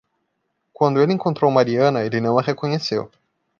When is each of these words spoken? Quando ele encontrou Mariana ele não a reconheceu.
Quando 0.73 0.99
ele 0.99 1.13
encontrou 1.13 1.51
Mariana 1.51 2.03
ele 2.03 2.19
não 2.19 2.39
a 2.39 2.41
reconheceu. 2.41 3.11